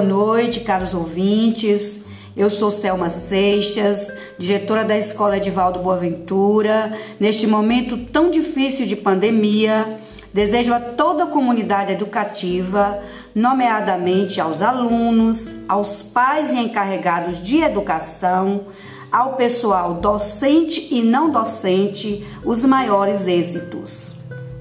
[0.00, 2.06] Boa noite, caros ouvintes.
[2.34, 6.98] Eu sou Selma Seixas, diretora da Escola Edivaldo Boaventura.
[7.20, 10.00] Neste momento tão difícil de pandemia,
[10.32, 12.98] desejo a toda a comunidade educativa,
[13.34, 18.68] nomeadamente aos alunos, aos pais e encarregados de educação,
[19.12, 24.19] ao pessoal docente e não docente, os maiores êxitos.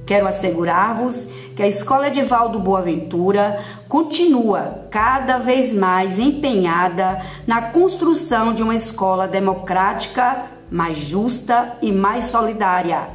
[0.10, 8.64] Quero assegurar-vos que a Escola Edivaldo Boaventura continua cada vez mais empenhada na construção de
[8.64, 13.08] uma escola democrática, mais justa e mais solidária.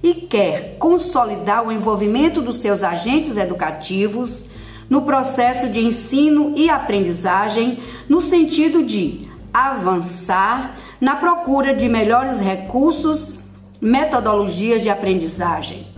[0.00, 4.44] E quer consolidar o envolvimento dos seus agentes educativos
[4.88, 13.34] no processo de ensino e aprendizagem, no sentido de avançar na procura de melhores recursos,
[13.80, 15.95] metodologias de aprendizagem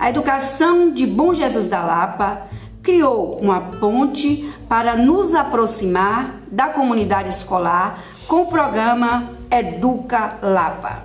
[0.00, 2.46] a educação de Bom Jesus da Lapa
[2.82, 11.02] criou uma ponte para nos aproximar da comunidade escolar com o programa Educa Lapa.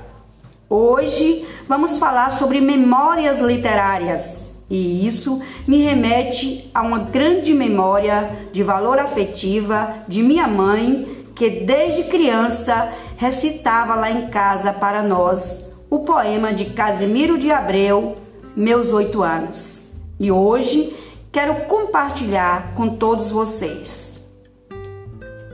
[0.69, 8.63] Hoje vamos falar sobre memórias literárias e isso me remete a uma grande memória de
[8.63, 15.99] valor afetiva de minha mãe, que desde criança recitava lá em casa para nós o
[15.99, 18.23] poema de Casimiro de Abreu,
[18.55, 19.91] meus oito anos.
[20.19, 20.95] E hoje
[21.31, 24.29] quero compartilhar com todos vocês.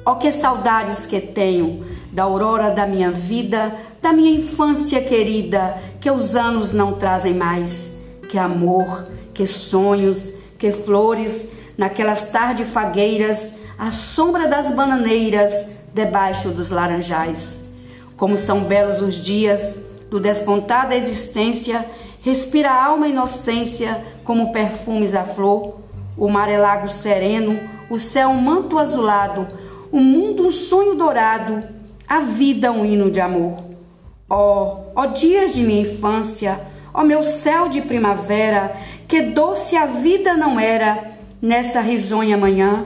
[0.06, 6.10] Oh, que saudades que tenho da aurora da minha vida, da minha infância querida, que
[6.10, 7.92] os anos não trazem mais.
[8.30, 16.72] Que amor, que sonhos, que flores, naquelas tardes fagueiras, à sombra das bananeiras, debaixo dos
[16.72, 17.64] laranjais.
[18.16, 19.76] Como são belos os dias
[20.10, 21.86] do despontar da existência
[22.24, 25.80] Respira a alma inocência como perfumes a flor,
[26.16, 29.48] o mar é lago sereno, o céu um manto azulado,
[29.92, 31.68] o mundo um sonho dourado,
[32.08, 33.64] a vida um hino de amor.
[34.30, 36.62] Ó, oh, ó oh dias de minha infância,
[36.94, 38.76] ó oh meu céu de primavera,
[39.08, 42.86] que doce a vida não era nessa risonha manhã.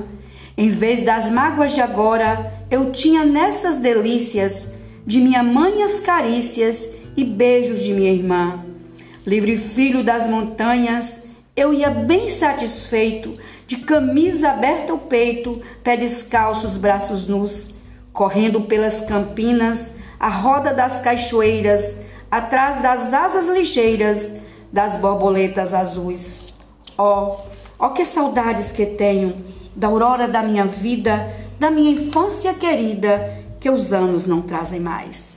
[0.57, 4.65] Em vez das mágoas de agora, eu tinha nessas delícias
[5.05, 6.87] de minha mãe as carícias
[7.17, 8.63] e beijos de minha irmã
[9.25, 11.23] livre filho das montanhas,
[11.55, 17.73] eu ia bem satisfeito, de camisa aberta ao peito, pé descalço, os braços nus,
[18.13, 21.99] correndo pelas campinas, a roda das cachoeiras,
[22.29, 24.35] atrás das asas ligeiras
[24.71, 26.53] das borboletas azuis.
[26.97, 27.37] Oh,
[27.79, 29.35] oh que saudades que tenho
[29.75, 35.34] da aurora da minha vida, da minha infância querida, que os anos não trazem mais.